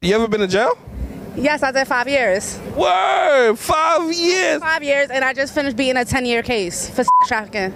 [0.00, 0.78] You ever been to jail?
[1.34, 2.56] Yes, I did five years.
[2.76, 4.60] Word, five years.
[4.60, 7.74] Five years, and I just finished beating a 10 year case for trafficking.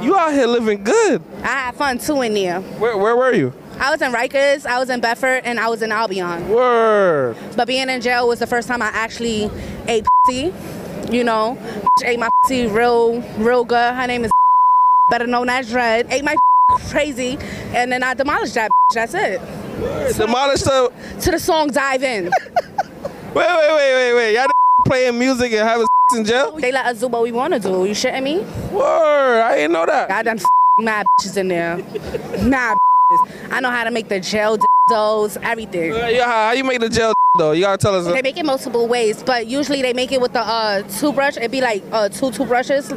[0.00, 1.22] You out here living good.
[1.42, 2.62] I had fun too in there.
[2.62, 3.52] Where, where were you?
[3.78, 6.48] I was in Rikers, I was in Bedford, and I was in Albion.
[6.48, 7.36] Word.
[7.56, 9.50] But being in jail was the first time I actually
[9.88, 10.54] ate pussy.
[11.10, 11.58] You know,
[12.06, 13.94] ate my pussy real, real good.
[13.94, 14.30] Her name is
[15.10, 16.06] better known as Dread.
[16.10, 16.36] Ate my
[16.88, 17.36] crazy,
[17.74, 18.70] and then I demolished that.
[18.94, 19.42] That's it.
[20.16, 20.92] Demolished the.
[21.20, 22.30] To the song Dive In.
[23.34, 24.34] Wait, wait, wait, wait, wait.
[24.34, 24.46] Y'all
[24.86, 25.86] playing music and having
[26.16, 26.52] in jail?
[26.52, 27.86] They let us do what we want to do.
[27.86, 28.40] You shitting me?
[28.70, 29.40] Word.
[29.40, 30.10] I didn't know that.
[30.10, 30.38] I done
[30.80, 31.78] mad bitches in there.
[32.42, 33.52] Mad bitches.
[33.52, 34.58] I know how to make the gel
[34.90, 35.92] dildos, everything.
[35.94, 37.52] Uh, yeah, how you make the gel though?
[37.52, 38.04] You gotta tell us.
[38.06, 41.38] They make it multiple ways, but usually they make it with the uh, toothbrush.
[41.38, 42.88] It'd be like uh, two toothbrushes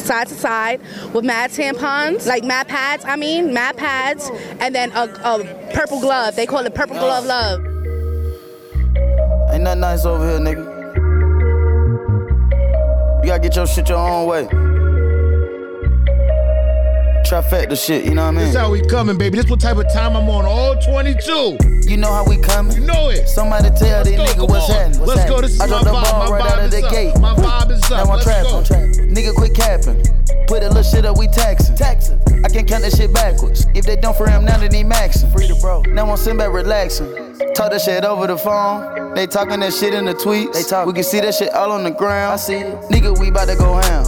[0.00, 0.80] side to side
[1.14, 3.04] with mad tampons, like mad pads.
[3.04, 4.28] I mean, mad pads,
[4.58, 6.34] and then a, a purple glove.
[6.34, 7.60] They call it purple glove love.
[9.52, 10.74] Ain't nothing nice over here, nigga.
[13.22, 14.48] You gotta get your shit your own way.
[17.24, 18.46] Trifecta shit, you know what I mean?
[18.46, 19.36] This how we coming, baby.
[19.36, 20.44] This what type of time I'm on.
[20.44, 21.75] All 22.
[21.86, 22.76] You know how we coming?
[22.76, 23.28] You know it.
[23.28, 24.98] Somebody tell these niggas what's happening.
[25.00, 25.36] What's Let's go.
[25.36, 25.42] happening?
[25.42, 25.84] This is I my vibe.
[25.84, 26.90] ball My right out vibe of the up.
[26.92, 27.18] gate.
[27.20, 27.90] My vibe is up.
[27.90, 28.50] Now I'm Let's trapping.
[28.50, 29.14] go.
[29.14, 30.46] Nigga, quit capping.
[30.48, 31.76] Put a little shit up, we taxing.
[31.76, 32.20] Taxing.
[32.44, 33.66] I can count that shit backwards.
[33.74, 35.32] If they don't for him, now they need maxing.
[35.32, 35.82] Free the bro.
[35.82, 37.06] Now I'm sitting back relaxing.
[37.54, 39.14] Talk that shit over the phone.
[39.14, 40.52] They talking that shit in the tweets.
[40.54, 40.86] They talk.
[40.86, 42.34] We can see that shit all on the ground.
[42.34, 42.76] I see it.
[42.90, 44.04] Nigga, we bout to go ham.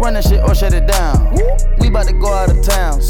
[0.00, 1.34] Run that shit or shut it down.
[1.80, 3.00] We bout to go out of town.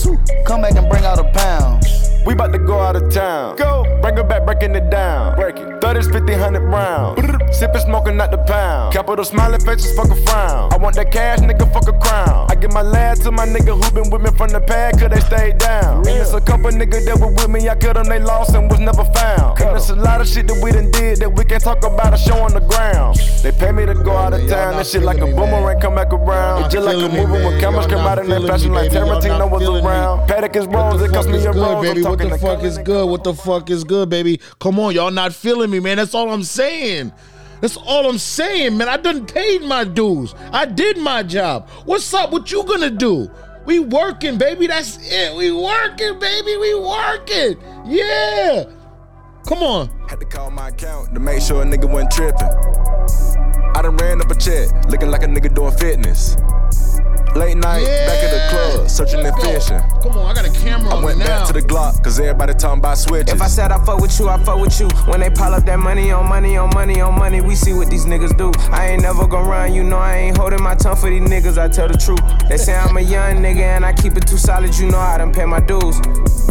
[0.46, 1.84] Come back and bring out a pound.
[2.28, 3.56] We about to go out of town.
[3.56, 3.84] Go.
[4.02, 5.34] Bring it back, breaking it down.
[5.34, 5.80] Break it.
[5.80, 7.18] 30s, 50, 100 rounds.
[7.56, 8.92] Sippin' smoking not the pound.
[8.92, 10.70] Capital smiling faces, fuck a frown.
[10.70, 12.46] I want that cash, nigga, fuck a crown.
[12.50, 15.08] I give my lad to my nigga who been with me from the pad, cause
[15.08, 15.96] they stayed down.
[15.98, 18.70] And there's a couple niggas that were with me, I cut them, they lost and
[18.70, 19.58] was never found.
[19.60, 22.12] And there's a lot of shit that we done did that we can't talk about
[22.12, 23.16] a show on the ground.
[23.42, 26.12] They pay me to go out of town, that shit like a boomerang come back
[26.12, 26.70] around.
[26.70, 30.28] Just like a movie when cameras come out and they flashing like Tarantino was around.
[30.28, 31.82] Paddock is wrong, it cost me a good, rose.
[31.82, 32.06] baby?
[32.06, 33.08] I'm What the fuck is good?
[33.08, 34.40] What the fuck is good, baby?
[34.58, 35.98] Come on, y'all not feeling me, man.
[35.98, 37.12] That's all I'm saying.
[37.60, 38.88] That's all I'm saying, man.
[38.88, 40.34] I done paid my dues.
[40.52, 41.68] I did my job.
[41.84, 42.32] What's up?
[42.32, 43.30] What you gonna do?
[43.66, 44.66] We working, baby.
[44.66, 45.36] That's it.
[45.36, 46.56] We working, baby.
[46.56, 47.56] We working.
[47.86, 48.64] Yeah.
[49.46, 49.88] Come on.
[50.08, 52.48] Had to call my account to make sure a nigga wasn't tripping.
[53.76, 56.34] I done ran up a check, looking like a nigga doing fitness.
[57.34, 59.80] Late night, back at the club, searching and fishing.
[60.02, 61.38] Come on, I got a camera I went me now.
[61.38, 63.32] back to the Glock, cause everybody talking about switches.
[63.32, 64.88] If I said I fuck with you, I fuck with you.
[65.06, 67.90] When they pile up that money on money on money on money, we see what
[67.90, 68.52] these niggas do.
[68.70, 71.58] I ain't never gonna run, you know I ain't holding my tongue for these niggas,
[71.58, 72.20] I tell the truth.
[72.48, 75.18] They say I'm a young nigga and I keep it too solid, you know I
[75.18, 76.00] done pay my dues.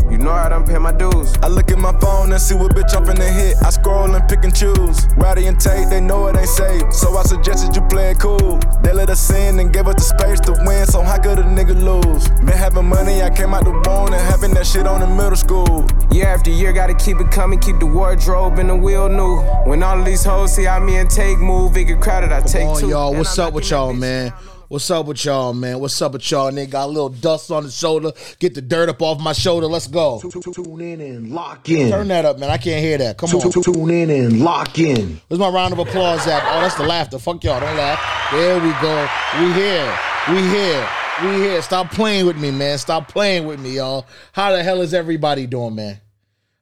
[0.10, 1.36] You know I done pay my dues.
[1.44, 3.58] I look at my phone and see what bitch I'm finna hit.
[3.62, 5.06] I scroll and pick and choose.
[5.18, 6.94] Rowdy and Tate, they know it ain't safe.
[6.94, 8.58] So I suggested you play it cool.
[8.82, 11.44] They let us in and gave us the space to win, so how could a
[11.44, 12.28] nigga lose?
[12.28, 15.36] Been having money, I came out the womb and having that shit on in middle
[15.36, 15.88] school.
[16.12, 19.38] Year after year, gotta keep it coming, keep the wardrobe and the wheel new.
[19.70, 22.42] When all of these hoes see how me and Take move, it get crowded, I
[22.42, 22.90] take Come on, two.
[22.90, 23.16] y'all.
[23.16, 24.34] What's I'm up with y'all, man?
[24.68, 25.80] What's up with y'all, man?
[25.80, 26.52] What's up with y'all?
[26.52, 28.12] Nigga, got a little dust on the shoulder.
[28.38, 29.66] Get the dirt up off my shoulder.
[29.66, 30.20] Let's go.
[30.20, 31.90] Tune in and lock in.
[31.90, 32.50] Turn that up, man.
[32.50, 33.18] I can't hear that.
[33.18, 33.50] Come on.
[33.64, 35.22] Tune in and lock in.
[35.30, 36.44] Where's my round of applause at?
[36.44, 37.18] Oh, that's the laughter.
[37.18, 37.62] Fuck y'all.
[37.62, 38.02] Don't laugh.
[38.34, 39.08] There we go.
[39.40, 39.98] We here.
[40.30, 40.90] We here.
[41.24, 41.62] We here.
[41.62, 42.78] Stop playing with me, man.
[42.80, 44.06] Stop playing with me, y'all.
[44.34, 46.02] How the hell is everybody doing, man?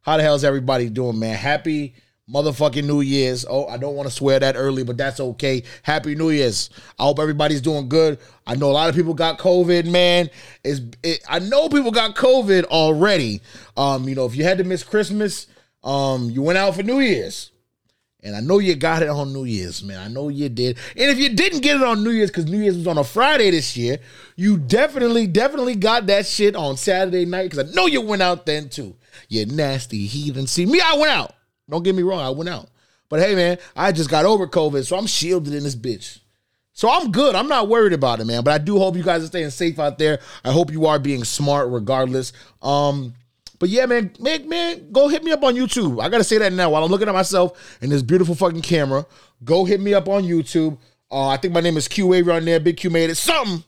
[0.01, 1.35] How the hell is everybody doing, man?
[1.35, 1.95] Happy
[2.29, 3.43] motherfucking New Year's.
[3.49, 5.63] Oh, I don't want to swear that early, but that's okay.
[5.81, 6.69] Happy New Year's.
[6.99, 8.19] I hope everybody's doing good.
[8.45, 10.29] I know a lot of people got COVID, man.
[10.63, 13.41] It's, it, I know people got COVID already.
[13.75, 15.47] Um, you know, if you had to miss Christmas,
[15.83, 17.49] um, you went out for New Year's.
[18.25, 19.99] And I know you got it on New Year's, man.
[19.99, 20.79] I know you did.
[20.97, 23.03] And if you didn't get it on New Year's, because New Year's was on a
[23.03, 23.99] Friday this year,
[24.35, 27.51] you definitely, definitely got that shit on Saturday night.
[27.51, 28.95] Because I know you went out then too.
[29.29, 30.47] You nasty heathen.
[30.47, 31.35] See, me, I went out.
[31.69, 32.67] Don't get me wrong, I went out.
[33.09, 36.19] But hey, man, I just got over COVID, so I'm shielded in this bitch.
[36.73, 37.35] So I'm good.
[37.35, 38.43] I'm not worried about it, man.
[38.43, 40.19] But I do hope you guys are staying safe out there.
[40.43, 42.33] I hope you are being smart regardless.
[42.61, 43.13] Um,
[43.59, 46.03] but yeah, man, man, man, go hit me up on YouTube.
[46.03, 49.05] I gotta say that now while I'm looking at myself in this beautiful fucking camera.
[49.43, 50.77] Go hit me up on YouTube.
[51.11, 52.59] Uh, I think my name is Q Avery on there.
[52.59, 53.15] Big Q made it.
[53.15, 53.63] Something.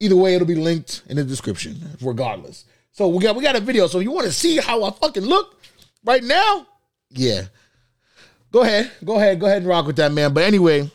[0.00, 2.64] Either way, it'll be linked in the description, regardless.
[2.92, 3.86] So we got we got a video.
[3.86, 5.60] So if you want to see how I fucking look
[6.04, 6.66] right now,
[7.10, 7.42] yeah.
[8.50, 8.90] Go ahead.
[9.04, 9.40] Go ahead.
[9.40, 10.34] Go ahead and rock with that, man.
[10.34, 10.90] But anyway,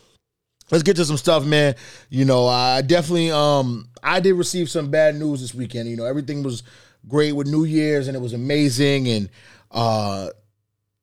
[0.70, 1.76] let's get to some stuff, man.
[2.10, 5.90] You know, I definitely um I did receive some bad news this weekend.
[5.90, 6.64] You know, everything was
[7.08, 9.30] great with New Year's and it was amazing and
[9.72, 10.30] uh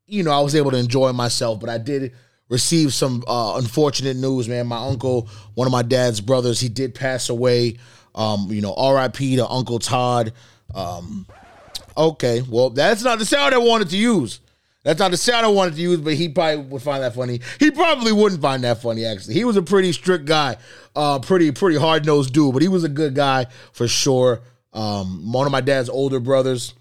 [0.06, 2.12] you know, I was able to enjoy myself, but I did
[2.49, 4.67] receive some uh, unfortunate news, man.
[4.67, 7.79] My uncle, one of my dad's brothers, he did pass away.
[8.15, 9.37] Um, you know, R.I.P.
[9.37, 10.33] to Uncle Todd.
[10.75, 11.27] Um,
[11.97, 14.41] okay, well, that's not the sound I wanted to use.
[14.85, 17.41] That's not the sound I wanted to use, but he probably would find that funny.
[17.59, 19.35] He probably wouldn't find that funny, actually.
[19.35, 20.59] He was a pretty strict guy,
[20.95, 24.43] uh, pretty pretty hard nosed dude, but he was a good guy for sure.
[24.75, 26.75] Um, one of my dad's older brothers,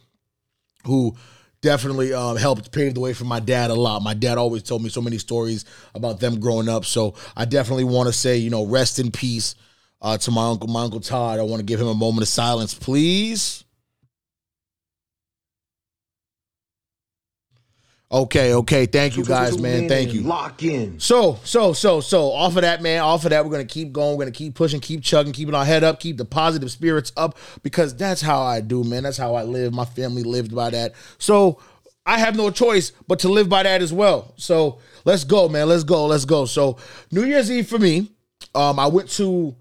[0.86, 1.16] who
[1.62, 4.02] definitely um, helped pave the way for my dad a lot.
[4.02, 6.86] My dad always told me so many stories about them growing up.
[6.86, 9.56] So I definitely want to say, you know, rest in peace
[10.02, 11.40] uh, to my uncle, my uncle Todd.
[11.40, 13.64] I want to give him a moment of silence, please.
[18.14, 18.86] Okay, okay.
[18.86, 19.90] Thank you guys, man.
[19.90, 20.22] Thank you.
[20.22, 21.00] Lock in.
[21.00, 24.16] So, so, so, so, off of that, man, off of that, we're gonna keep going.
[24.16, 27.40] We're gonna keep pushing, keep chugging, keeping our head up, keep the positive spirits up,
[27.64, 29.02] because that's how I do, man.
[29.02, 29.74] That's how I live.
[29.74, 30.94] My family lived by that.
[31.18, 31.60] So
[32.06, 34.36] I have no choice but to live by that as well.
[34.38, 35.68] So let's go, man.
[35.68, 36.06] Let's go.
[36.06, 36.46] Let's go.
[36.46, 36.78] So
[37.12, 38.12] New Year's Eve for me,
[38.54, 39.56] um, I went to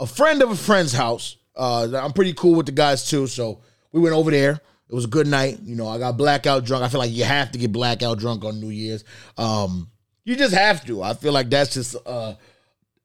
[0.00, 1.36] a friend of a friend's house.
[1.54, 3.60] Uh, I'm pretty cool with the guys too, so
[3.92, 4.60] we went over there.
[4.88, 5.58] It was a good night.
[5.62, 6.82] You know, I got blackout drunk.
[6.82, 9.04] I feel like you have to get blackout drunk on New Year's.
[9.36, 9.90] Um,
[10.24, 11.02] you just have to.
[11.02, 12.34] I feel like that's just uh,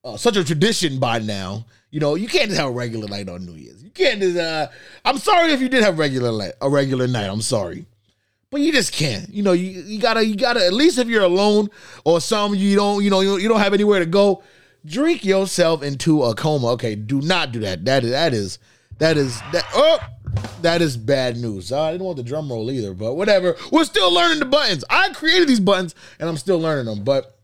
[0.04, 1.66] uh, such a tradition by now.
[1.92, 3.84] You know, you can't just have a regular night on New Year's.
[3.84, 4.38] You can't just.
[4.38, 4.68] Uh,
[5.06, 7.30] I'm sorry if you did have regular night, a regular night.
[7.30, 7.86] I'm sorry,
[8.50, 9.30] but you just can't.
[9.30, 11.70] You know, you, you gotta you gotta at least if you're alone
[12.06, 14.42] or some you don't you know you, you don't have anywhere to go.
[14.86, 16.72] Drink yourself into a coma.
[16.72, 17.86] Okay, do not do that.
[17.86, 18.60] That is that is
[19.00, 19.66] that is that.
[19.74, 20.00] Oh,
[20.62, 21.72] that is bad news.
[21.72, 23.56] I didn't want the drum roll either, but whatever.
[23.72, 24.84] We're still learning the buttons.
[24.90, 27.04] I created these buttons and I'm still learning them.
[27.04, 27.38] But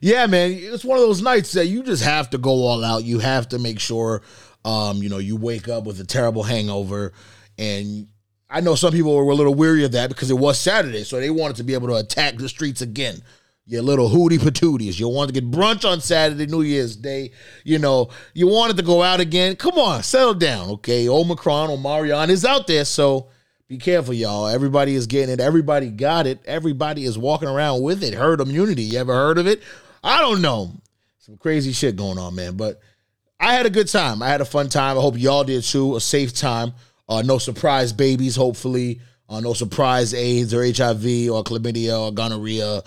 [0.00, 3.04] yeah, man, it's one of those nights that you just have to go all out.
[3.04, 4.22] You have to make sure,
[4.64, 7.12] um, you know, you wake up with a terrible hangover.
[7.58, 8.08] And
[8.48, 11.20] I know some people were a little weary of that because it was Saturday, so
[11.20, 13.22] they wanted to be able to attack the streets again.
[13.66, 14.98] Your little hootie patooties.
[14.98, 17.30] You wanted to get brunch on Saturday, New Year's Day.
[17.64, 19.54] You know, you wanted to go out again.
[19.56, 21.08] Come on, settle down, okay?
[21.08, 23.28] Omicron or Marion is out there, so
[23.68, 24.48] be careful, y'all.
[24.48, 25.40] Everybody is getting it.
[25.40, 26.40] Everybody got it.
[26.44, 28.14] Everybody is walking around with it.
[28.14, 28.82] Herd immunity.
[28.82, 29.62] You ever heard of it?
[30.02, 30.72] I don't know.
[31.18, 32.56] Some crazy shit going on, man.
[32.56, 32.80] But
[33.38, 34.22] I had a good time.
[34.22, 34.98] I had a fun time.
[34.98, 35.94] I hope y'all did too.
[35.94, 36.72] A safe time.
[37.08, 39.00] Uh, no surprise babies, hopefully.
[39.28, 42.82] Uh, no surprise AIDS or HIV or chlamydia or gonorrhea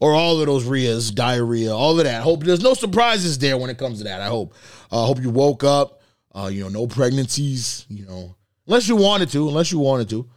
[0.00, 2.22] or all of those rheas, diarrhea, all of that.
[2.22, 4.20] Hope there's no surprises there when it comes to that.
[4.20, 4.54] I hope.
[4.90, 6.00] I uh, hope you woke up.
[6.34, 7.86] Uh, you know, no pregnancies.
[7.88, 8.36] You know,
[8.66, 9.48] unless you wanted to.
[9.48, 10.28] Unless you wanted to.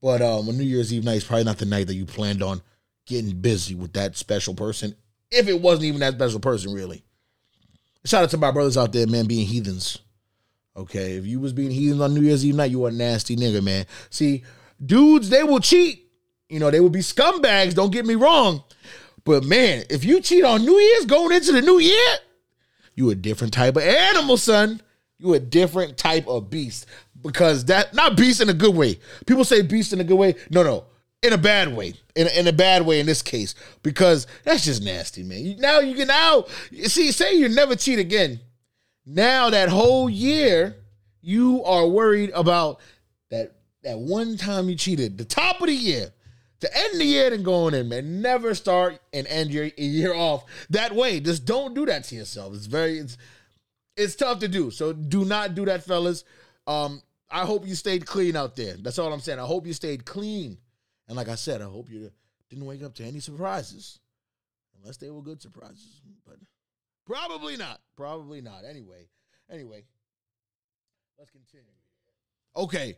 [0.00, 2.42] But um, a New Year's Eve night is probably not the night that you planned
[2.42, 2.60] on
[3.06, 4.94] getting busy with that special person.
[5.30, 7.02] If it wasn't even that special person, really.
[8.04, 9.98] Shout out to my brothers out there, man, being heathens.
[10.76, 13.36] Okay, if you was being heathens on New Year's Eve night, you were a nasty
[13.36, 13.86] nigga, man.
[14.10, 14.42] See,
[14.84, 16.03] dudes, they will cheat.
[16.48, 17.74] You know, they would be scumbags.
[17.74, 18.62] Don't get me wrong.
[19.24, 22.16] But man, if you cheat on New Year's going into the new year,
[22.94, 24.80] you a different type of animal, son.
[25.18, 26.86] You a different type of beast.
[27.22, 28.98] Because that not beast in a good way.
[29.26, 30.34] People say beast in a good way.
[30.50, 30.84] No, no.
[31.22, 31.94] In a bad way.
[32.14, 33.54] In a, in a bad way in this case.
[33.82, 35.56] Because that's just nasty, man.
[35.58, 36.44] Now you can now
[36.84, 38.40] see, say you never cheat again.
[39.06, 40.76] Now that whole year,
[41.22, 42.80] you are worried about
[43.30, 46.12] that that one time you cheated, the top of the year.
[46.60, 48.22] To end the year and going in, man.
[48.22, 51.20] Never start and end your year off that way.
[51.20, 52.54] Just don't do that to yourself.
[52.54, 53.18] It's very it's
[53.96, 54.70] it's tough to do.
[54.70, 56.24] So do not do that, fellas.
[56.66, 58.74] Um, I hope you stayed clean out there.
[58.74, 59.38] That's all I'm saying.
[59.38, 60.58] I hope you stayed clean.
[61.08, 62.10] And like I said, I hope you
[62.48, 63.98] didn't wake up to any surprises.
[64.80, 66.00] Unless they were good surprises.
[66.26, 66.36] But
[67.06, 67.80] probably not.
[67.96, 68.64] Probably not.
[68.68, 69.08] Anyway.
[69.50, 69.84] Anyway.
[71.18, 71.66] Let's continue.
[72.56, 72.96] Okay.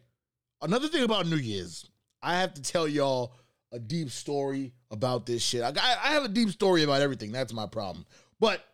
[0.62, 1.88] Another thing about New Year's,
[2.22, 3.34] I have to tell y'all
[3.76, 5.62] a deep story about this shit.
[5.62, 5.70] I,
[6.02, 7.30] I have a deep story about everything.
[7.30, 8.06] That's my problem.
[8.40, 8.64] But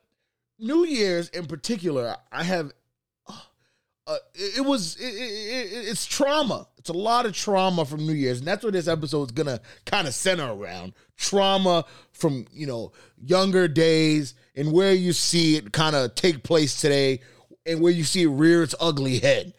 [0.58, 2.72] New Year's in particular, I have.
[4.04, 6.66] Uh, it, it was it, it- it's trauma.
[6.78, 9.60] It's a lot of trauma from New Year's, and that's what this episode is gonna
[9.86, 10.94] kind of center around.
[11.16, 12.92] Trauma from you know
[13.24, 17.20] younger days and where you see it kind of take place today,
[17.64, 19.54] and where you see it rear its ugly head.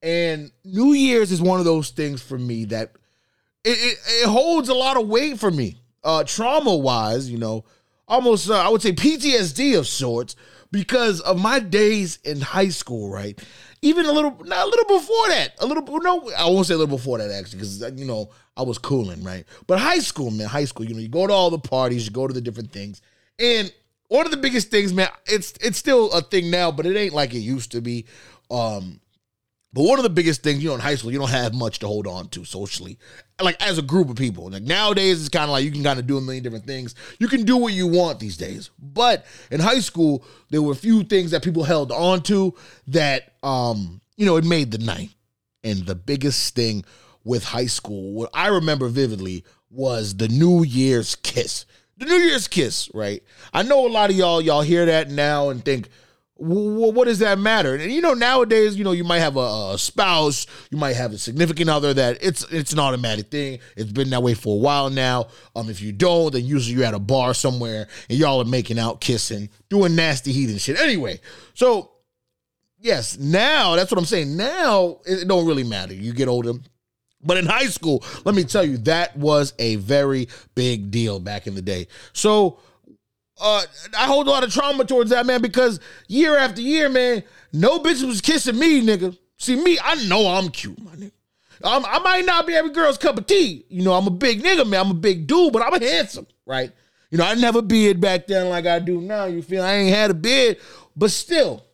[0.00, 2.92] And New Year's is one of those things for me that
[3.68, 5.76] it, it, holds a lot of weight for me.
[6.04, 7.64] Uh, trauma wise, you know,
[8.06, 10.36] almost uh, I would say PTSD of sorts
[10.70, 13.38] because of my days in high school, right?
[13.82, 16.78] Even a little, not a little before that, a little, no, I won't say a
[16.78, 19.44] little before that actually, because you know I was cooling, right?
[19.66, 22.12] But high school, man, high school, you know, you go to all the parties, you
[22.12, 23.00] go to the different things,
[23.38, 23.72] and
[24.08, 27.14] one of the biggest things, man, it's it's still a thing now, but it ain't
[27.14, 28.06] like it used to be.
[28.50, 29.00] Um,
[29.72, 31.78] But one of the biggest things, you know, in high school, you don't have much
[31.80, 32.98] to hold on to socially,
[33.40, 34.50] like as a group of people.
[34.50, 36.94] Like nowadays, it's kind of like you can kind of do a million different things.
[37.18, 38.70] You can do what you want these days.
[38.78, 42.54] But in high school, there were a few things that people held on to
[42.88, 45.10] that, um, you know, it made the night.
[45.62, 46.84] And the biggest thing
[47.24, 51.66] with high school, what I remember vividly, was the New Year's kiss.
[51.98, 53.22] The New Year's kiss, right?
[53.52, 55.90] I know a lot of y'all, y'all hear that now and think,
[56.40, 57.74] what does that matter?
[57.74, 61.12] And you know, nowadays, you know, you might have a, a, spouse, you might have
[61.12, 63.58] a significant other that it's it's an automatic thing.
[63.76, 65.28] It's been that way for a while now.
[65.56, 68.78] Um, if you don't, then usually you're at a bar somewhere and y'all are making
[68.78, 70.78] out, kissing, doing nasty heat and shit.
[70.78, 71.20] Anyway,
[71.54, 71.90] so
[72.78, 74.36] yes, now that's what I'm saying.
[74.36, 75.92] Now it don't really matter.
[75.92, 76.52] You get older.
[77.20, 81.48] But in high school, let me tell you, that was a very big deal back
[81.48, 81.88] in the day.
[82.12, 82.60] So
[83.40, 83.62] uh,
[83.96, 87.78] I hold a lot of trauma towards that man because year after year, man, no
[87.78, 89.16] bitch was kissing me, nigga.
[89.36, 91.12] See me, I know I'm cute, my nigga.
[91.62, 93.64] I'm, I might not be every girl's cup of tea.
[93.68, 94.80] You know, I'm a big nigga, man.
[94.80, 96.72] I'm a big dude, but I'm handsome, right?
[97.10, 99.24] You know, I never beard back then like I do now.
[99.24, 100.58] You feel I ain't had a beard,
[100.94, 101.64] but still,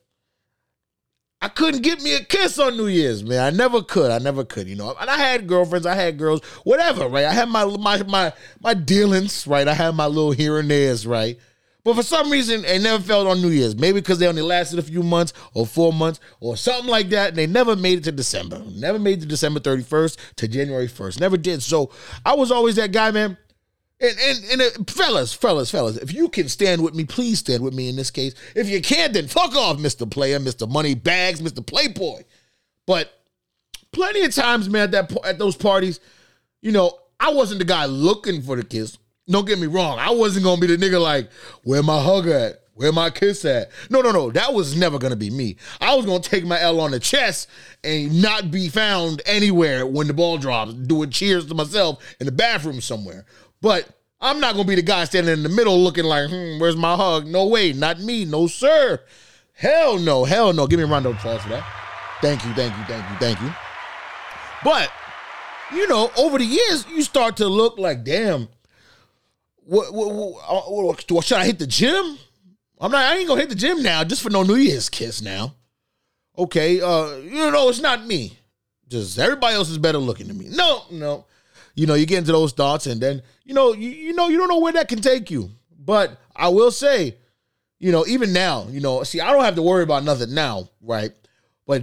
[1.45, 3.41] I couldn't get me a kiss on New Year's, man.
[3.41, 4.11] I never could.
[4.11, 4.67] I never could.
[4.67, 5.85] You know, and I had girlfriends.
[5.85, 6.43] I had girls.
[6.65, 7.27] Whatever, right?
[7.27, 9.69] I had my my my my dealings, right?
[9.69, 11.39] I had my little here and there's, right?
[11.85, 13.77] But for some reason, it never felt on New Year's.
[13.77, 17.29] Maybe because they only lasted a few months or four months or something like that.
[17.31, 18.63] And they never made it to December.
[18.75, 21.21] Never made it to December 31st to January 1st.
[21.21, 21.63] Never did.
[21.63, 21.91] So
[22.25, 23.37] I was always that guy, man.
[24.01, 27.63] And, and, and uh, fellas, fellas, fellas, if you can stand with me, please stand
[27.63, 28.35] with me in this case.
[28.57, 30.11] If you can't, then fuck off, Mr.
[30.11, 30.69] Player, Mr.
[30.69, 31.65] Money Bags, Mr.
[31.65, 32.23] Playboy.
[32.87, 33.13] But
[33.93, 36.01] plenty of times, man, at, that, at those parties,
[36.61, 38.99] you know, I wasn't the guy looking for the kiss.
[39.29, 39.99] Don't get me wrong.
[39.99, 41.31] I wasn't gonna be the nigga like,
[41.63, 42.61] where my hug at?
[42.75, 43.71] Where my kiss at?
[43.89, 44.31] No, no, no.
[44.33, 45.57] That was never gonna be me.
[45.81, 47.49] I was gonna take my L on the chest
[47.85, 52.33] and not be found anywhere when the ball drops, doing cheers to myself in the
[52.33, 53.25] bathroom somewhere.
[53.63, 53.89] But
[54.21, 56.97] I'm not gonna be the guy standing in the middle looking like, hmm, where's my
[56.97, 57.27] hug?
[57.27, 59.01] No way, not me, no sir.
[59.53, 60.67] Hell no, hell no.
[60.67, 61.65] Give me a round of applause for that.
[62.21, 63.55] Thank you, thank you, thank you, thank you.
[64.65, 64.91] But
[65.73, 68.49] you know, over the years, you start to look like, damn,
[69.67, 72.19] what, what, what, what, should I hit the gym?
[72.81, 73.05] I'm not.
[73.05, 75.23] I ain't gonna hit the gym now just for no New Year's kiss.
[75.23, 75.55] Now,
[76.37, 76.81] okay.
[76.81, 78.37] Uh, you know, it's not me.
[78.89, 80.49] Just everybody else is better looking than me.
[80.51, 81.25] No, no.
[81.75, 84.39] You know, you get into those thoughts, and then you know, you, you know, you
[84.39, 85.51] don't know where that can take you.
[85.79, 87.17] But I will say,
[87.79, 90.69] you know, even now, you know, see, I don't have to worry about nothing now,
[90.83, 91.13] right?
[91.67, 91.83] But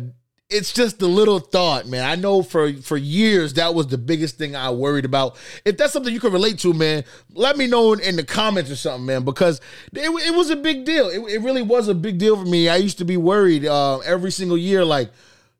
[0.51, 2.03] it's just the little thought, man.
[2.03, 5.38] I know for for years that was the biggest thing I worried about.
[5.63, 8.70] If that's something you can relate to, man, let me know in, in the comments
[8.70, 9.62] or something, man, because
[9.93, 11.08] it, it was a big deal.
[11.08, 12.67] It, it, really was a big deal for me.
[12.67, 15.10] I used to be worried uh, every single year, like,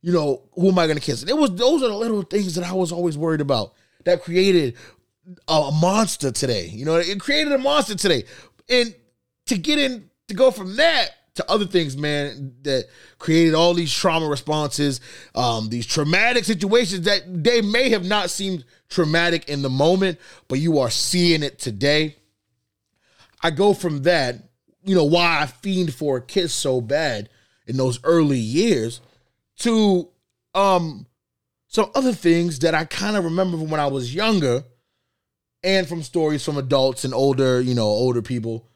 [0.02, 1.22] you know, who am I gonna kiss?
[1.22, 4.22] And it was those are the little things that I was always worried about that
[4.22, 4.76] created
[5.48, 6.68] a monster today.
[6.68, 8.26] You know, it created a monster today,
[8.70, 8.94] and
[9.46, 13.94] to get in to go from that to other things, man, that created all these
[13.94, 15.00] trauma responses,
[15.34, 20.60] um, these traumatic situations that they may have not seemed traumatic in the moment, but
[20.60, 22.18] you are seeing it today.
[23.42, 24.36] I go from that,
[24.84, 27.30] you know, why I fiend for a kiss so bad
[27.66, 29.00] in those early years
[29.60, 30.10] to
[30.54, 31.06] um
[31.68, 34.66] some other things that I kind of remember from when I was younger
[35.64, 38.68] and from stories from adults and older, you know, older people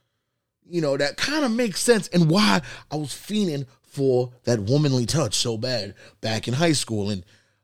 [0.69, 5.05] you know, that kind of makes sense and why I was fiending for that womanly
[5.05, 7.09] touch so bad back in high school.
[7.09, 7.23] And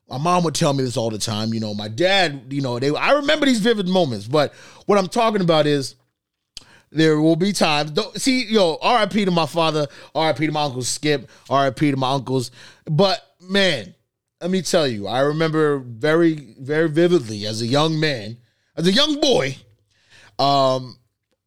[0.10, 1.54] my mom would tell me this all the time.
[1.54, 4.54] You know, my dad, you know, they I remember these vivid moments, but
[4.86, 5.96] what I'm talking about is
[6.92, 7.92] there will be times.
[7.92, 12.12] Don't, see, yo, RIP to my father, RIP to my uncle Skip, RIP to my
[12.12, 12.52] uncles.
[12.86, 13.96] But man,
[14.42, 18.38] let me tell you, I remember very, very vividly as a young man,
[18.76, 19.56] as a young boy,
[20.40, 20.98] um,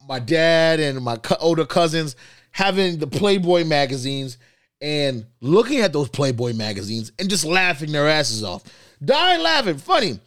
[0.09, 2.17] my dad and my older cousins
[2.51, 4.39] having the Playboy magazines
[4.81, 8.63] and looking at those Playboy magazines and just laughing their asses off,
[9.05, 10.21] dying laughing, funny,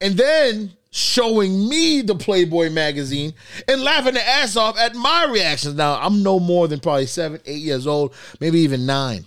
[0.00, 3.32] and then showing me the Playboy magazine
[3.66, 5.74] and laughing their ass off at my reactions.
[5.74, 9.26] Now I'm no more than probably seven, eight years old, maybe even nine.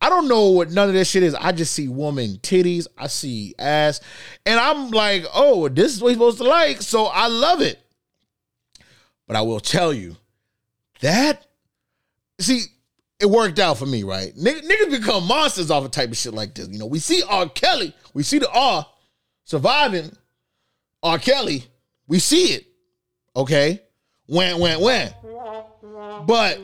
[0.00, 1.34] I don't know what none of this shit is.
[1.34, 4.00] I just see woman titties, I see ass,
[4.44, 6.82] and I'm like, oh, this is what you're supposed to like.
[6.82, 7.83] So I love it.
[9.26, 10.16] But I will tell you
[11.00, 11.46] that,
[12.38, 12.64] see,
[13.20, 14.34] it worked out for me, right?
[14.36, 16.68] Niggas become monsters off a of type of shit like this.
[16.68, 17.48] You know, we see R.
[17.48, 18.86] Kelly, we see the R
[19.44, 20.14] surviving
[21.02, 21.18] R.
[21.18, 21.64] Kelly,
[22.06, 22.66] we see it.
[23.36, 23.82] Okay?
[24.26, 25.12] When, when, when.
[26.26, 26.58] But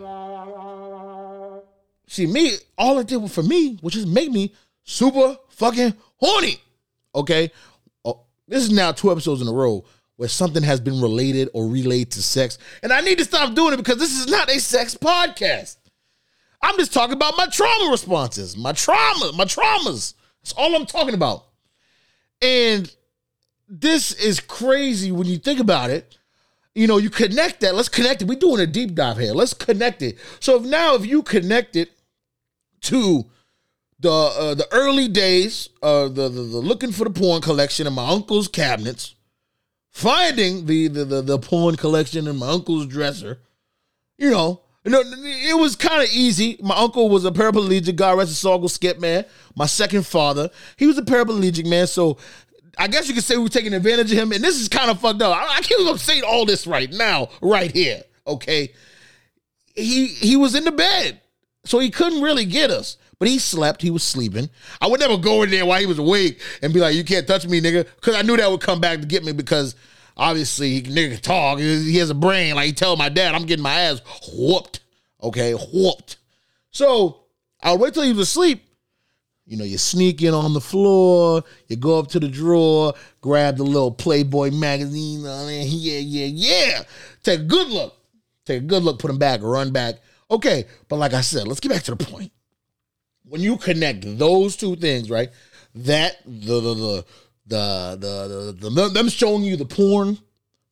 [2.07, 6.57] see, me, all it did for me was just make me super fucking horny.
[7.15, 7.51] Okay,
[8.05, 9.85] oh, this is now two episodes in a row
[10.21, 13.73] where something has been related or relayed to sex, and I need to stop doing
[13.73, 15.79] it because this is not a sex podcast.
[16.61, 20.13] I'm just talking about my trauma responses, my trauma, my traumas.
[20.43, 21.47] That's all I'm talking about.
[22.43, 22.95] And
[23.67, 26.19] this is crazy when you think about it.
[26.75, 27.75] You know, you connect that.
[27.75, 28.29] Let's connect it.
[28.29, 29.33] We're doing a deep dive here.
[29.33, 30.19] Let's connect it.
[30.39, 31.93] So if now, if you connect it
[32.83, 33.25] to
[33.99, 37.95] the uh, the early days of the, the the looking for the porn collection in
[37.95, 39.15] my uncle's cabinets,
[39.91, 43.41] finding the the the, the porn collection in my uncle's dresser,
[44.17, 46.59] you know, you know, it was kind of easy.
[46.63, 47.97] My uncle was a paraplegic.
[47.97, 49.27] God rest his soul, Skip, man.
[49.55, 51.87] My second father, he was a paraplegic, man.
[51.87, 52.17] So
[52.79, 54.33] I guess you could say we were taking advantage of him.
[54.33, 55.37] And this is kind of fucked up.
[55.37, 58.03] I, I can't even say all this right now, right here.
[58.27, 58.73] Okay.
[59.75, 61.21] He he was in the bed.
[61.67, 62.97] So he couldn't really get us.
[63.21, 63.83] But he slept.
[63.83, 64.49] He was sleeping.
[64.81, 67.27] I would never go in there while he was awake and be like, "You can't
[67.27, 69.33] touch me, nigga," because I knew that would come back to get me.
[69.33, 69.75] Because
[70.17, 71.59] obviously, he nigga can talk.
[71.59, 72.55] He has a brain.
[72.55, 74.01] Like he tell my dad, "I'm getting my ass
[74.33, 74.81] whooped."
[75.23, 76.17] Okay, whooped.
[76.71, 77.21] So
[77.63, 78.65] I would wait till he was asleep.
[79.45, 81.45] You know, you sneak in on the floor.
[81.69, 85.27] You go up to the drawer, grab the little Playboy magazine.
[85.27, 86.83] Uh, yeah, yeah, yeah.
[87.23, 87.99] Take a good look.
[88.47, 88.99] Take a good look.
[88.99, 89.41] Put them back.
[89.43, 89.97] Run back.
[90.31, 92.33] Okay, but like I said, let's get back to the point
[93.31, 95.31] when you connect those two things, right?
[95.77, 97.05] That the the the
[97.47, 100.19] the the, the, the them showing you the porn,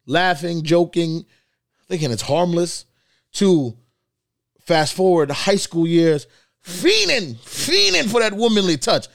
[0.06, 1.24] laughing, joking,
[1.88, 2.84] thinking it's harmless,
[3.34, 3.76] to
[4.60, 6.26] fast forward high school years,
[6.64, 9.06] fiending, fiending for that womanly touch,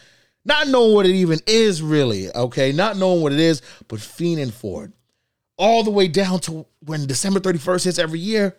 [0.45, 4.53] not knowing what it even is really, okay, not knowing what it is, but fiending
[4.53, 4.91] for it,
[5.57, 8.55] all the way down to when December thirty first hits every year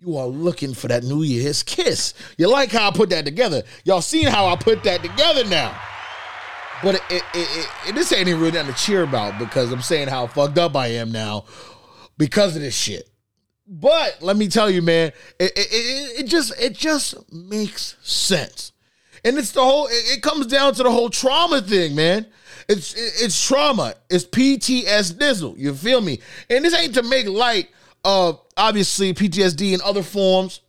[0.00, 2.14] you are looking for that New Year's kiss.
[2.36, 3.62] You like how I put that together.
[3.84, 5.78] Y'all seen how I put that together now.
[6.82, 9.82] But it, it, it, it, this ain't even really nothing to cheer about because I'm
[9.82, 11.46] saying how fucked up I am now
[12.16, 13.10] because of this shit.
[13.66, 15.08] But let me tell you, man,
[15.40, 18.72] it, it, it, just it just makes sense.
[19.24, 22.26] And it's the whole it, comes down to the whole trauma thing, man.
[22.68, 23.94] It's it, it's trauma.
[24.08, 25.58] It's PTS.
[25.58, 26.20] You feel me?
[26.48, 27.68] And this ain't to make light
[28.04, 30.60] of obviously PTSD and other forms.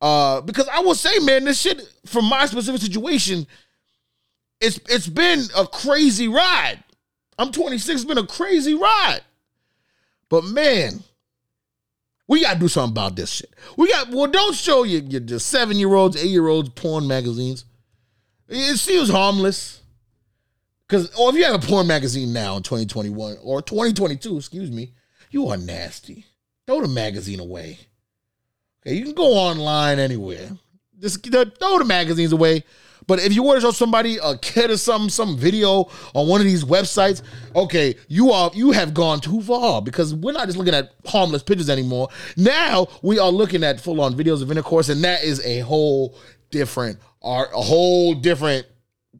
[0.00, 3.46] Uh, because I will say, man, this shit from my specific situation,
[4.60, 6.82] it's it's been a crazy ride.
[7.38, 9.22] I'm 26, it's been a crazy ride.
[10.28, 11.02] But man,
[12.26, 13.54] we gotta do something about this shit.
[13.76, 17.06] We got well, don't show your, your just seven year olds, eight year olds porn
[17.06, 17.64] magazines.
[18.48, 19.80] It seems harmless.
[20.88, 24.92] Cause or if you have a porn magazine now in 2021 or 2022, excuse me,
[25.30, 26.26] you are nasty.
[26.66, 27.78] Throw the magazine away.
[28.86, 30.50] Okay, you can go online anywhere.
[30.98, 32.64] Just throw the magazines away.
[33.06, 36.40] But if you want to show somebody a kid or something, some video on one
[36.40, 37.22] of these websites,
[37.54, 41.42] okay, you are you have gone too far because we're not just looking at harmless
[41.42, 42.08] pictures anymore.
[42.36, 46.16] Now we are looking at full on videos of intercourse, and that is a whole
[46.50, 48.66] different art, a whole different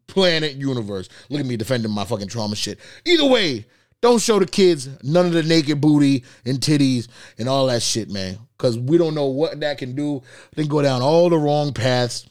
[0.07, 1.09] planet universe.
[1.29, 2.79] Look at me defending my fucking trauma shit.
[3.05, 3.65] Either way,
[4.01, 8.09] don't show the kids none of the naked booty and titties and all that shit,
[8.09, 8.37] man.
[8.57, 10.21] Because we don't know what that can do.
[10.55, 12.27] Then go down all the wrong paths.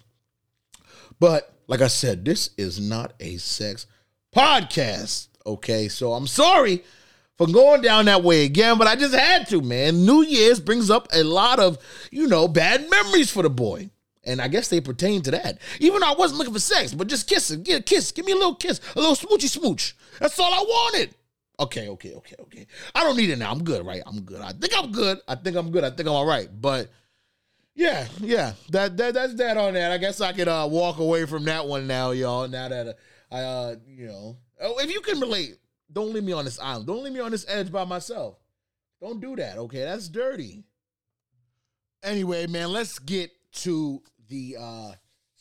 [1.18, 3.87] But like I said, this is not a sex
[4.35, 5.29] podcast.
[5.46, 6.83] Okay, so I'm sorry
[7.37, 10.07] for going down that way again, but I just had to, man.
[10.07, 11.79] New Year's brings up a lot of,
[12.11, 13.90] you know, bad memories for the boy.
[14.27, 15.59] And I guess they pertain to that.
[15.81, 18.33] Even though I wasn't looking for sex, but just kissing, get a kiss, give me
[18.33, 19.94] a little kiss, a little smoochy smooch.
[20.18, 21.14] That's all I wanted.
[21.60, 22.66] Okay, okay, okay, okay.
[22.94, 23.50] I don't need it now.
[23.50, 24.02] I'm good, right?
[24.06, 24.40] I'm good.
[24.40, 25.18] I think I'm good.
[25.28, 25.84] I think I'm good.
[25.84, 26.48] I think I'm all right.
[26.60, 26.90] But
[27.74, 28.54] yeah, yeah.
[28.70, 29.92] That, that that's that on that.
[29.92, 32.48] I guess I could uh, walk away from that one now, y'all.
[32.48, 32.92] Now that uh,
[33.30, 35.56] I, uh, you know, oh, if you can relate,
[35.92, 36.86] don't leave me on this island.
[36.86, 38.36] Don't leave me on this edge by myself.
[39.00, 39.58] Don't do that.
[39.58, 40.64] Okay, that's dirty.
[42.02, 44.92] Anyway, man, let's get to the uh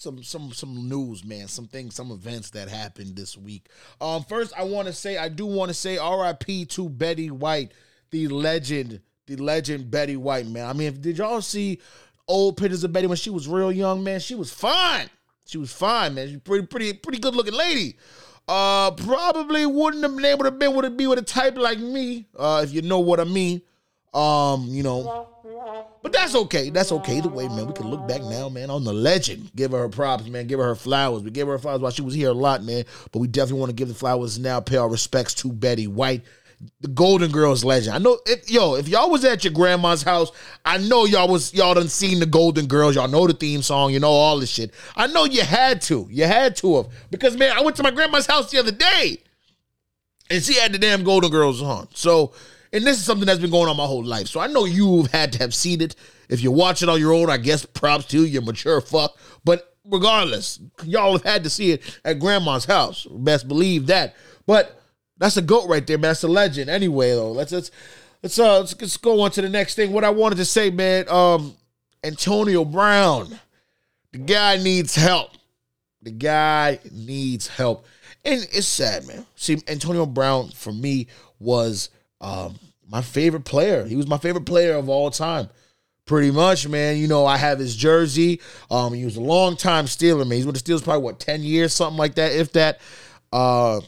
[0.04, 1.48] some some some news, man.
[1.48, 3.70] Some things, some events that happened this week.
[4.02, 6.66] Um, first, I want to say I do want to say R.I.P.
[6.66, 7.72] to Betty White,
[8.12, 10.70] the legend, the legend Betty White, man.
[10.70, 11.80] I mean, did y'all see
[12.28, 14.20] old pictures of Betty when she was real young, man?
[14.20, 15.10] She was fine.
[15.46, 16.28] She was fine, man.
[16.28, 17.98] She's pretty, pretty, pretty good looking lady.
[18.48, 21.80] Uh, probably wouldn't have been able to be with it be with a type like
[21.80, 23.62] me, uh, if you know what I mean.
[24.14, 25.33] Um, you know,
[26.02, 26.70] but that's okay.
[26.70, 27.20] That's okay.
[27.20, 29.52] the way, man, we can look back now, man, on the legend.
[29.56, 30.48] Give her her props, man.
[30.48, 31.24] Give her her flowers.
[31.24, 32.86] We gave her flowers while she was here a lot, man.
[33.12, 34.60] But we definitely want to give the flowers now.
[34.60, 36.22] Pay our respects to Betty White.
[36.80, 37.96] the Golden Girls legend.
[37.96, 40.32] I know if yo, if y'all was at your grandma's house,
[40.64, 42.96] I know y'all was y'all done seen the Golden Girls.
[42.96, 44.72] Y'all know the theme song, you know all this shit.
[44.96, 46.08] I know you had to.
[46.10, 46.88] You had to have.
[47.12, 49.20] Because man, I went to my grandma's house the other day
[50.30, 51.88] and she had the damn Golden Girls on.
[51.94, 52.34] So,
[52.74, 54.28] and this is something that's been going on my whole life.
[54.28, 55.96] So I know you've had to have seen it.
[56.28, 59.16] If you're watching on your own, I guess props to you, you're mature fuck.
[59.46, 63.06] But regardless, y'all have had to see it at grandma's house.
[63.10, 64.16] Best believe that.
[64.48, 64.82] But
[65.18, 66.10] that's a goat right there, man.
[66.10, 66.70] That's a legend.
[66.70, 67.70] Anyway, though, let's let's
[68.24, 69.94] let's uh let's, let's go on to the next thing.
[69.94, 71.56] What I wanted to say, man, um,
[72.04, 73.40] Antonio Brown,
[74.12, 75.32] the guy needs help.
[76.02, 77.86] The guy needs help.
[78.26, 79.26] And it's sad, man.
[79.36, 81.08] See, Antonio Brown for me
[81.40, 81.90] was
[82.24, 82.56] um,
[82.90, 83.86] my favorite player.
[83.86, 85.50] He was my favorite player of all time.
[86.06, 86.98] Pretty much, man.
[86.98, 88.42] You know, I have his jersey.
[88.72, 90.38] Um, he was a long time Steeler, man.
[90.38, 92.80] He's with the Steelers probably what, 10 years, something like that, if that.
[93.32, 93.82] Uh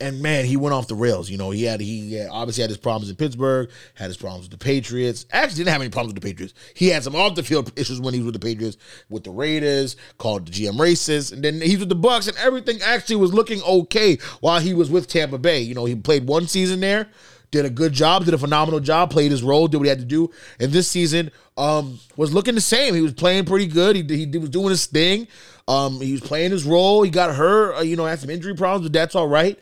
[0.00, 1.28] and man, he went off the rails.
[1.28, 4.44] You know, he had he had, obviously had his problems in Pittsburgh, had his problems
[4.44, 5.26] with the Patriots.
[5.32, 6.54] Actually, didn't have any problems with the Patriots.
[6.74, 8.76] He had some off the field issues when he was with the Patriots,
[9.08, 12.80] with the Raiders, called the GM racist, and then he's with the Bucks, and everything
[12.82, 15.60] actually was looking okay while he was with Tampa Bay.
[15.60, 17.08] You know, he played one season there,
[17.50, 19.98] did a good job, did a phenomenal job, played his role, did what he had
[19.98, 20.30] to do,
[20.60, 22.94] and this season um, was looking the same.
[22.94, 23.96] He was playing pretty good.
[23.96, 25.26] He, he was doing his thing.
[25.66, 27.02] Um, he was playing his role.
[27.02, 27.76] He got hurt.
[27.76, 29.58] Uh, you know, had some injury problems, but that's all right.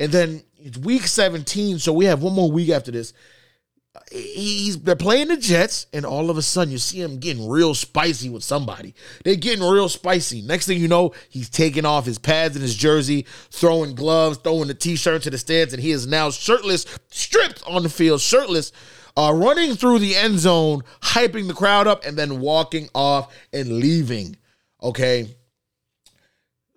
[0.00, 3.12] And then it's week 17, so we have one more week after this.
[4.10, 7.74] He's they're playing the Jets, and all of a sudden you see him getting real
[7.74, 8.94] spicy with somebody.
[9.24, 10.42] They're getting real spicy.
[10.42, 14.68] Next thing you know, he's taking off his pads and his jersey, throwing gloves, throwing
[14.68, 18.72] the t-shirt to the stands, and he is now shirtless, stripped on the field, shirtless,
[19.16, 23.80] uh, running through the end zone, hyping the crowd up, and then walking off and
[23.80, 24.36] leaving.
[24.82, 25.36] Okay.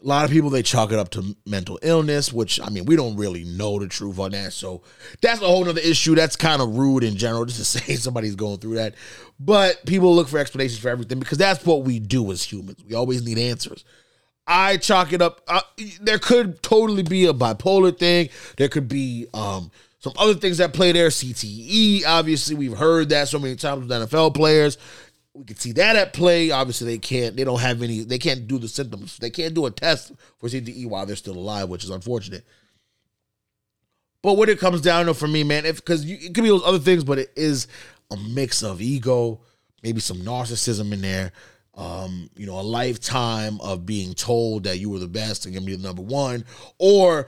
[0.03, 2.95] A lot of people they chalk it up to mental illness, which I mean we
[2.95, 4.53] don't really know the truth on that.
[4.53, 4.81] So
[5.21, 6.15] that's a whole other issue.
[6.15, 8.95] That's kind of rude in general just to say somebody's going through that.
[9.39, 12.83] But people look for explanations for everything because that's what we do as humans.
[12.87, 13.85] We always need answers.
[14.45, 15.41] I chalk it up.
[15.47, 15.61] Uh,
[16.01, 18.29] there could totally be a bipolar thing.
[18.57, 21.07] There could be um, some other things that play there.
[21.07, 24.77] CTE, obviously, we've heard that so many times with NFL players
[25.33, 26.51] we can see that at play.
[26.51, 27.35] Obviously, they can't.
[27.35, 28.03] They don't have any.
[28.03, 29.17] They can't do the symptoms.
[29.17, 32.45] They can't do a test for CTE while they're still alive, which is unfortunate.
[34.21, 36.65] But what it comes down to for me, man, if because it could be those
[36.65, 37.67] other things, but it is
[38.11, 39.41] a mix of ego,
[39.81, 41.31] maybe some narcissism in there.
[41.75, 45.65] Um, you know, a lifetime of being told that you were the best and gonna
[45.65, 46.45] be the number one,
[46.77, 47.27] or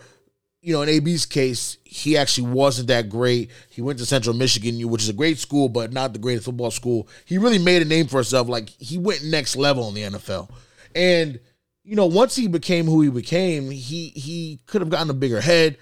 [0.65, 3.51] you know, in AB's case, he actually wasn't that great.
[3.69, 6.71] He went to Central Michigan, which is a great school, but not the greatest football
[6.71, 7.07] school.
[7.25, 8.47] He really made a name for himself.
[8.49, 10.49] Like he went next level in the NFL,
[10.95, 11.39] and
[11.83, 15.39] you know, once he became who he became, he he could have gotten a bigger
[15.39, 15.77] head.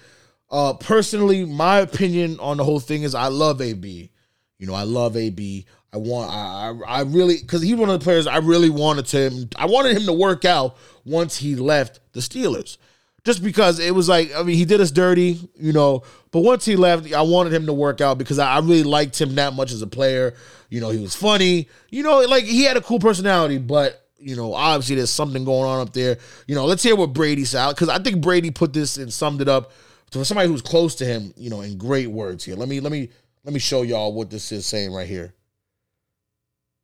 [0.50, 4.12] Uh, personally, my opinion on the whole thing is I love AB.
[4.58, 5.64] You know, I love AB.
[5.94, 9.48] I want I I really because he's one of the players I really wanted to
[9.56, 12.76] I wanted him to work out once he left the Steelers
[13.24, 16.02] just because it was like I mean he did us dirty, you know.
[16.30, 19.20] But once he left, I wanted him to work out because I, I really liked
[19.20, 20.34] him that much as a player.
[20.68, 21.68] You know, he was funny.
[21.90, 25.68] You know, like he had a cool personality, but you know, obviously there's something going
[25.68, 26.18] on up there.
[26.46, 29.40] You know, let's hear what Brady said because I think Brady put this and summed
[29.40, 29.72] it up
[30.10, 31.32] for somebody who's close to him.
[31.36, 32.56] You know, in great words here.
[32.56, 33.10] Let me let me
[33.44, 35.34] let me show y'all what this is saying right here.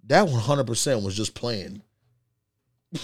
[0.04, 1.82] That 100% was just playing.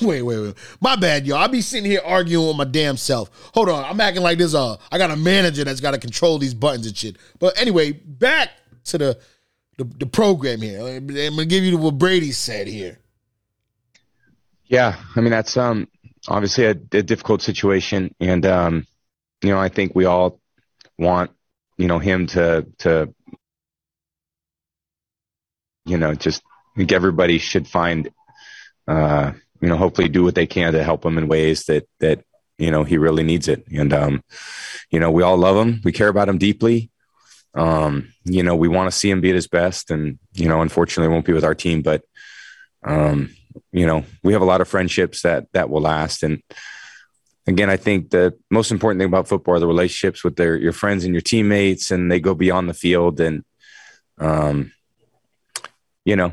[0.02, 0.54] Wait, wait, wait.
[0.80, 1.38] My bad, y'all.
[1.38, 3.30] I be sitting here arguing with my damn self.
[3.54, 3.84] Hold on.
[3.84, 4.52] I'm acting like this.
[4.52, 7.16] Uh, I got a manager that's got to control these buttons and shit.
[7.38, 8.50] But anyway, back
[8.86, 9.18] to the
[9.78, 10.80] the, the program here.
[10.80, 12.98] I'm gonna give you what Brady said here.
[14.64, 15.88] Yeah, I mean that's um
[16.26, 18.86] obviously a, a difficult situation, and um,
[19.42, 20.40] you know I think we all
[20.98, 21.30] want
[21.76, 23.14] you know him to to
[25.84, 26.42] you know just
[26.74, 28.10] I think everybody should find
[28.88, 32.24] uh you know, hopefully do what they can to help him in ways that that
[32.58, 33.66] you know he really needs it.
[33.72, 34.24] And um,
[34.90, 35.80] you know, we all love him.
[35.84, 36.90] We care about him deeply.
[37.54, 40.60] Um, you know, we want to see him be at his best, and you know,
[40.60, 42.02] unfortunately, won't be with our team, but
[42.84, 43.34] um,
[43.72, 46.22] you know, we have a lot of friendships that that will last.
[46.22, 46.42] And
[47.46, 50.72] again, I think the most important thing about football are the relationships with their your
[50.72, 53.20] friends and your teammates, and they go beyond the field.
[53.20, 53.44] And
[54.18, 54.72] um,
[56.06, 56.32] you know,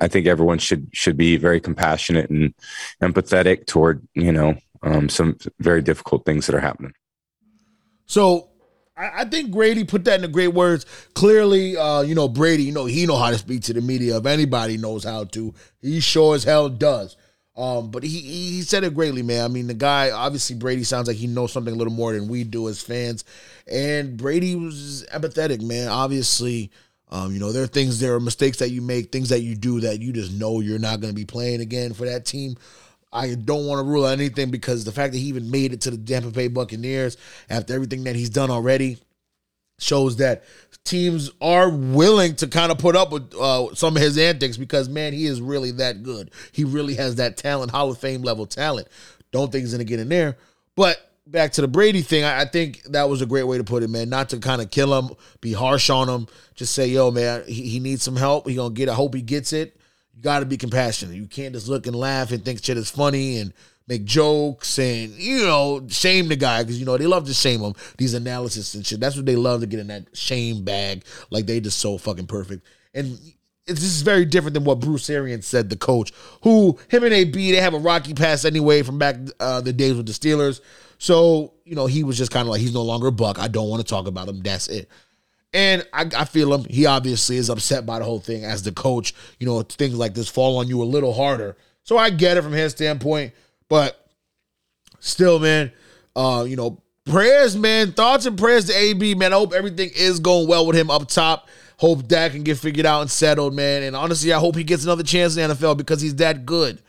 [0.00, 2.54] I think everyone should should be very compassionate and
[3.02, 6.92] empathetic toward you know um, some very difficult things that are happening.
[8.04, 8.50] So
[8.96, 10.84] I, think Brady put that in great words.
[11.14, 14.18] Clearly, uh, you know, Brady, you know, he know how to speak to the media.
[14.18, 17.16] If anybody knows how to, he sure as hell does.
[17.56, 19.44] Um, but he he said it greatly, man.
[19.44, 22.28] I mean, the guy obviously Brady sounds like he knows something a little more than
[22.28, 23.24] we do as fans,
[23.66, 25.88] and Brady was empathetic, man.
[25.88, 26.70] Obviously,
[27.10, 29.54] um, you know there are things, there are mistakes that you make, things that you
[29.54, 32.56] do that you just know you're not going to be playing again for that team.
[33.12, 35.82] I don't want to rule out anything because the fact that he even made it
[35.82, 37.16] to the Tampa Bay Buccaneers
[37.48, 38.98] after everything that he's done already
[39.78, 40.44] shows that
[40.84, 44.88] teams are willing to kind of put up with uh, some of his antics because
[44.88, 46.30] man, he is really that good.
[46.52, 48.88] He really has that talent, Hall of Fame level talent.
[49.32, 50.36] Don't think he's gonna get in there.
[50.74, 53.64] But back to the Brady thing, I, I think that was a great way to
[53.64, 54.08] put it, man.
[54.08, 56.26] Not to kind of kill him, be harsh on him.
[56.54, 58.48] Just say, yo, man, he, he needs some help.
[58.48, 58.88] He gonna get.
[58.88, 59.76] I hope he gets it.
[60.14, 61.16] You got to be compassionate.
[61.16, 63.52] You can't just look and laugh and think shit is funny and
[63.88, 67.60] make jokes and you know shame the guy because you know they love to shame
[67.60, 67.74] him.
[67.98, 69.00] These analysis and shit.
[69.00, 71.04] That's what they love to get in that shame bag.
[71.30, 72.66] Like they just so fucking perfect.
[72.94, 73.18] And
[73.66, 76.12] it's, this is very different than what Bruce Arians said, the coach,
[76.42, 79.94] who him and AB they have a rocky past anyway from back uh, the days
[79.94, 80.60] with the Steelers.
[80.98, 83.38] So you know he was just kind of like he's no longer a buck.
[83.38, 84.40] I don't want to talk about him.
[84.40, 84.88] That's it.
[85.52, 86.64] And I, I feel him.
[86.68, 89.14] He obviously is upset by the whole thing as the coach.
[89.38, 91.56] You know things like this fall on you a little harder.
[91.82, 93.32] So I get it from his standpoint.
[93.68, 94.08] But
[95.00, 95.72] still, man,
[96.14, 99.32] uh, you know, prayers, man, thoughts and prayers to AB, man.
[99.32, 101.48] I hope everything is going well with him up top.
[101.78, 103.82] Hope that can get figured out and settled, man.
[103.82, 106.82] And honestly, I hope he gets another chance in the NFL because he's that good.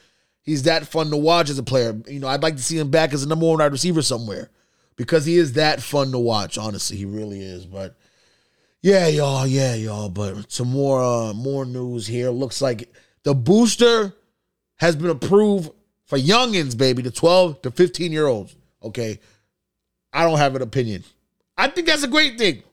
[0.48, 1.94] He's that fun to watch as a player.
[2.08, 4.50] You know, I'd like to see him back as a number one wide receiver somewhere
[4.96, 6.58] because he is that fun to watch.
[6.58, 7.66] Honestly, he really is.
[7.66, 7.98] But
[8.82, 10.08] yeah, y'all, yeah, y'all.
[10.08, 12.30] But some more, uh, more news here.
[12.30, 12.90] Looks like
[13.24, 14.14] the booster
[14.78, 15.70] has been approved
[16.06, 18.56] for youngins, baby, the 12 to 15 year olds.
[18.82, 19.20] Okay.
[20.14, 21.04] I don't have an opinion.
[21.58, 22.64] I think that's a great thing.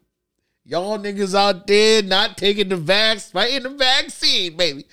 [0.65, 4.85] Y'all niggas out there not taking the vax, fighting the vaccine, baby.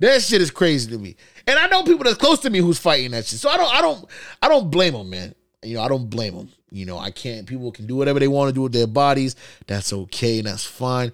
[0.00, 1.16] That shit is crazy to me.
[1.46, 3.38] And I know people that's close to me who's fighting that shit.
[3.38, 4.06] So I don't I don't
[4.42, 5.34] I don't blame them, man.
[5.62, 6.48] You know, I don't blame them.
[6.70, 9.36] You know, I can't people can do whatever they want to do with their bodies.
[9.66, 11.12] That's okay and that's fine.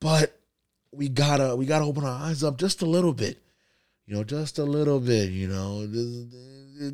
[0.00, 0.38] But
[0.92, 3.38] we gotta we gotta open our eyes up just a little bit
[4.10, 5.86] you know, just a little bit, you know.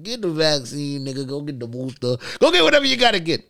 [0.03, 1.27] Get the vaccine, nigga.
[1.27, 2.17] Go get the booster.
[2.39, 3.43] Go get whatever you gotta get.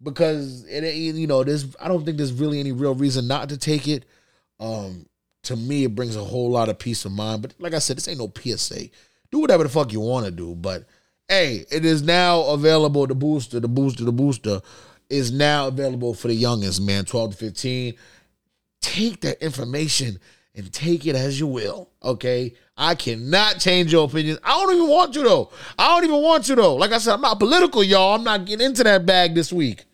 [0.00, 3.56] Because it you know, there's I don't think there's really any real reason not to
[3.56, 4.04] take it.
[4.60, 5.06] Um,
[5.44, 7.42] to me, it brings a whole lot of peace of mind.
[7.42, 8.88] But like I said, this ain't no PSA.
[9.30, 10.54] Do whatever the fuck you want to do.
[10.54, 10.84] But
[11.28, 13.06] hey, it is now available.
[13.06, 14.60] The booster, the booster, the booster
[15.10, 17.94] is now available for the youngest, man, 12 to 15.
[18.80, 20.18] Take that information
[20.54, 21.88] and take it as you will.
[22.02, 22.54] Okay.
[22.76, 24.38] I cannot change your opinion.
[24.42, 25.50] I don't even want to though.
[25.78, 26.74] I don't even want to though.
[26.76, 28.14] Like I said, I'm not political, y'all.
[28.14, 29.84] I'm not getting into that bag this week.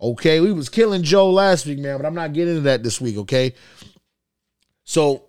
[0.00, 0.40] Okay.
[0.40, 3.16] We was killing Joe last week, man, but I'm not getting into that this week,
[3.18, 3.54] okay?
[4.84, 5.24] So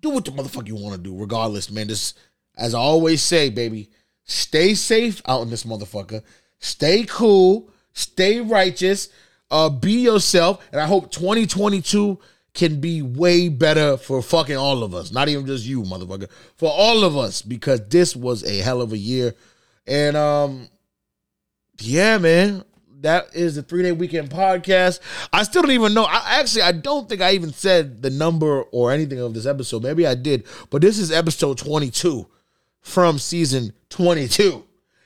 [0.00, 1.88] do what the motherfucker you want to do, regardless, man.
[1.88, 2.18] Just
[2.56, 3.90] as I always say, baby,
[4.24, 6.22] stay safe out in this motherfucker.
[6.60, 9.08] Stay cool, stay righteous,
[9.50, 12.18] uh, be yourself, and I hope 2022
[12.54, 15.12] can be way better for fucking all of us.
[15.12, 16.28] Not even just you, motherfucker.
[16.56, 19.34] For all of us, because this was a hell of a year.
[19.86, 20.68] And um,
[21.78, 22.64] yeah, man.
[23.00, 25.00] That is the three day weekend podcast.
[25.32, 26.04] I still don't even know.
[26.04, 29.82] I actually I don't think I even said the number or anything of this episode.
[29.82, 32.26] Maybe I did, but this is episode 22
[32.80, 34.64] from season 22.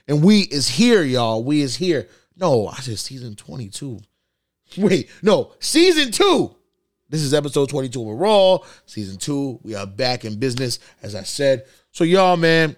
[0.08, 1.44] And we is here, y'all.
[1.44, 2.08] We is here.
[2.36, 4.00] No, I said season 22.
[4.78, 6.56] Wait, no, season two
[7.12, 9.60] this is episode 22 of Raw, season two.
[9.62, 11.66] We are back in business, as I said.
[11.90, 12.74] So, y'all, man,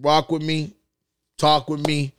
[0.00, 0.74] rock with me,
[1.38, 2.12] talk with me,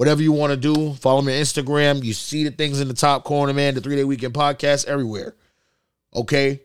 [0.00, 0.94] whatever you want to do.
[0.94, 2.02] Follow me on Instagram.
[2.02, 3.74] You see the things in the top corner, man.
[3.74, 5.36] The three day weekend podcast everywhere.
[6.16, 6.62] Okay?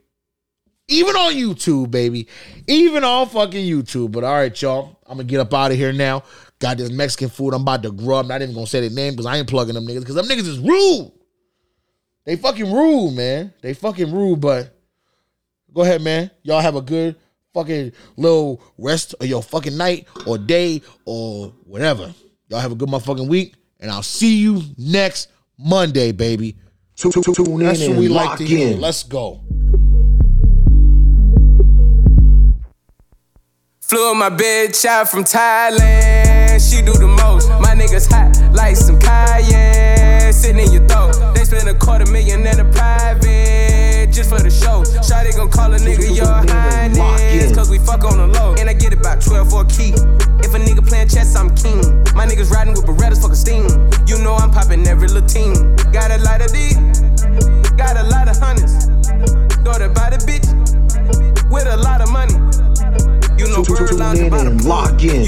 [0.87, 2.29] Even on YouTube, baby.
[2.65, 4.13] Even on fucking YouTube.
[4.13, 5.01] But all right, y'all.
[5.05, 6.23] I'm to get up out of here now.
[6.59, 7.53] Got this Mexican food.
[7.53, 8.25] I'm about to grub.
[8.25, 10.47] Not even to say the name because I ain't plugging them niggas because them niggas
[10.47, 11.11] is rude.
[12.23, 13.53] They fucking rude, man.
[13.61, 14.79] They fucking rude, but
[15.73, 16.31] go ahead, man.
[16.43, 17.17] Y'all have a good
[17.53, 22.13] fucking little rest of your fucking night or day or whatever.
[22.47, 26.57] Y'all have a good motherfucking week, and I'll see you next Monday, baby.
[26.95, 28.73] Tune in That's what and we like lock to hear.
[28.73, 28.81] in.
[28.81, 29.41] Let's go.
[33.81, 36.59] Flew in my bitch out from Thailand.
[36.69, 37.49] She do the most.
[37.49, 40.31] My niggas hot like some cayenne.
[40.33, 41.33] Sitting in your throat.
[41.35, 44.83] They spend a quarter million in a private just for the show.
[45.01, 47.21] Shawty gon' call a nigga your Lock highness.
[47.49, 47.55] in.
[47.55, 48.55] Cause we fuck on the low.
[48.57, 49.93] And I get about 12 for a key.
[50.55, 51.79] A nigga playing chess, I'm king.
[52.15, 53.67] My niggas riding with Berettas, fuck a steam.
[54.07, 55.25] You know I'm popping every little.
[55.91, 56.75] Got a lot of D.
[57.75, 58.87] Got a lot of hundreds.
[59.65, 60.47] Daughter by the bitch.
[61.51, 62.44] With a lot of money.
[63.55, 64.69] You know, bird lounge in by the and pool.
[64.69, 65.23] lock in.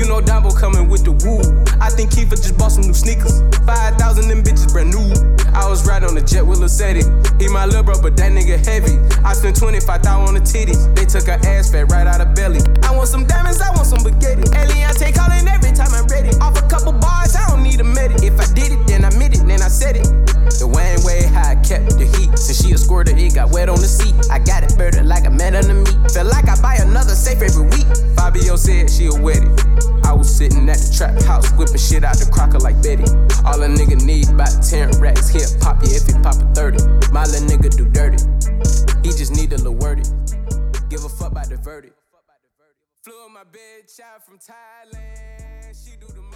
[1.97, 3.41] think Kiefer just bought some new sneakers.
[3.65, 5.09] 5,000 them bitches brand new.
[5.57, 7.01] I was riding on the jet with Lacetti.
[7.41, 9.01] He my little bro, but that nigga heavy.
[9.25, 10.85] I spent 25,000 on the titties.
[10.93, 12.61] They took her ass fat right out of belly.
[12.83, 14.45] I want some diamonds, I want some spaghetti.
[14.53, 16.29] Eliante calling every time I'm ready.
[16.37, 18.21] Off a couple bars, I don't need a medic.
[18.21, 20.05] If I did it, then I meant it, then I said it.
[20.61, 22.37] The Wayne way how I kept the heat.
[22.37, 24.13] Since she a squirter, it got wet on the seat.
[24.29, 25.89] I got it birded like a man under me.
[26.13, 27.89] Feel like I buy another safe every week.
[28.17, 30.05] Fabio said she'll wet it.
[30.05, 33.05] I was sitting at the trap house, whipping shit out the crocker like Betty.
[33.45, 35.29] All a nigga need about 10 racks.
[35.29, 37.11] He'll pop you if he pop a 30.
[37.13, 38.19] My little nigga do dirty.
[39.05, 40.09] He just need a little worded.
[40.89, 41.95] Give a fuck about the verdict.
[43.03, 45.71] Flew my bed, child from Thailand.
[45.71, 46.26] She do the